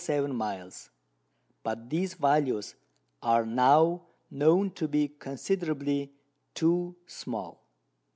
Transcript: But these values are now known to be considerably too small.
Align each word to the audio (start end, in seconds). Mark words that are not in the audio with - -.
But 1.61 1.91
these 1.91 2.15
values 2.15 2.73
are 3.21 3.45
now 3.45 4.07
known 4.31 4.71
to 4.71 4.87
be 4.87 5.09
considerably 5.09 6.11
too 6.55 6.95
small. 7.05 7.61